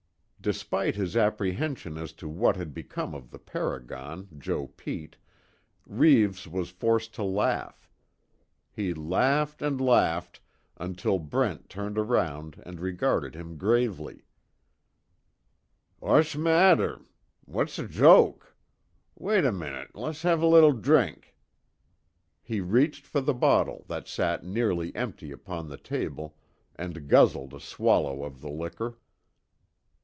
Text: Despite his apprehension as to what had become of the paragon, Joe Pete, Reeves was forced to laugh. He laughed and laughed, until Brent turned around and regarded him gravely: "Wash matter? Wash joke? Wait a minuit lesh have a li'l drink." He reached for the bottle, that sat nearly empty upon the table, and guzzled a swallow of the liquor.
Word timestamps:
Despite 0.43 0.95
his 0.95 1.15
apprehension 1.15 1.99
as 1.99 2.13
to 2.13 2.27
what 2.27 2.55
had 2.55 2.73
become 2.73 3.13
of 3.13 3.29
the 3.29 3.37
paragon, 3.37 4.27
Joe 4.39 4.65
Pete, 4.69 5.15
Reeves 5.85 6.47
was 6.47 6.71
forced 6.71 7.13
to 7.13 7.23
laugh. 7.23 7.87
He 8.71 8.91
laughed 8.95 9.61
and 9.61 9.79
laughed, 9.79 10.41
until 10.77 11.19
Brent 11.19 11.69
turned 11.69 11.99
around 11.99 12.59
and 12.65 12.79
regarded 12.79 13.35
him 13.35 13.55
gravely: 13.55 14.23
"Wash 15.99 16.35
matter? 16.35 17.01
Wash 17.45 17.75
joke? 17.75 18.55
Wait 19.13 19.45
a 19.45 19.51
minuit 19.51 19.93
lesh 19.95 20.23
have 20.23 20.41
a 20.41 20.47
li'l 20.47 20.71
drink." 20.71 21.35
He 22.41 22.61
reached 22.61 23.05
for 23.05 23.21
the 23.21 23.35
bottle, 23.35 23.85
that 23.89 24.07
sat 24.07 24.43
nearly 24.43 24.91
empty 24.95 25.31
upon 25.31 25.69
the 25.69 25.77
table, 25.77 26.35
and 26.75 27.07
guzzled 27.07 27.53
a 27.53 27.59
swallow 27.59 28.23
of 28.23 28.41
the 28.41 28.49
liquor. 28.49 28.97